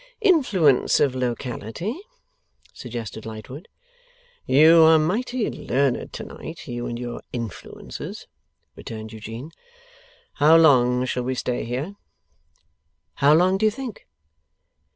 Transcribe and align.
'Influence 0.19 0.99
of 0.99 1.13
locality,' 1.13 1.99
suggested 2.73 3.23
Lightwood. 3.23 3.67
'You 4.47 4.81
are 4.81 4.97
mighty 4.97 5.47
learned 5.51 6.11
to 6.13 6.23
night, 6.23 6.67
you 6.67 6.87
and 6.87 6.97
your 6.97 7.21
influences,' 7.31 8.25
returned 8.75 9.13
Eugene. 9.13 9.51
'How 10.37 10.57
long 10.57 11.05
shall 11.05 11.21
we 11.21 11.35
stay 11.35 11.65
here?' 11.65 11.93
'How 13.17 13.35
long 13.35 13.59
do 13.59 13.65
you 13.67 13.71
think? 13.71 14.07